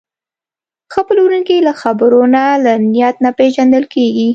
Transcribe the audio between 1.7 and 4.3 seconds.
خبرو نه، له نیت نه پېژندل کېږي.